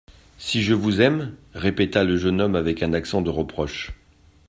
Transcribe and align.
—«Si 0.39 0.63
je 0.63 0.73
vous 0.73 0.99
aime!…» 0.99 1.35
répéta 1.53 2.03
le 2.03 2.17
jeune 2.17 2.41
homme 2.41 2.55
avec 2.55 2.81
un 2.81 2.91
accent 2.93 3.21
de 3.21 3.29
reproche. 3.29 3.91